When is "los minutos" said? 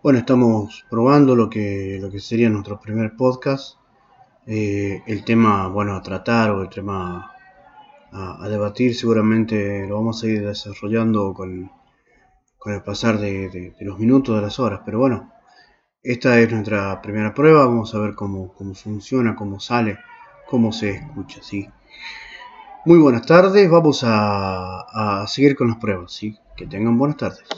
13.80-14.36